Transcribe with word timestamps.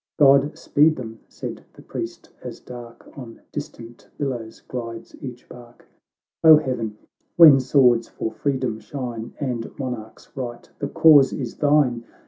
—"God 0.17 0.57
speed 0.57 0.95
them!" 0.95 1.19
said 1.39 1.63
the 1.73 1.83
Priest, 1.83 2.31
as 2.43 2.59
dark 2.59 3.07
On 3.15 3.39
distant 3.51 4.09
billows 4.17 4.59
glides 4.67 5.15
each 5.21 5.47
bark;" 5.47 5.85
O 6.43 6.57
Heaven! 6.57 6.97
when 7.35 7.59
swords 7.59 8.07
for 8.07 8.31
freedom 8.31 8.79
shine, 8.79 9.35
And 9.39 9.69
monarch's 9.77 10.35
right, 10.35 10.67
the 10.79 10.87
cause 10.87 11.31
is 11.33 11.57
thine 11.57 12.03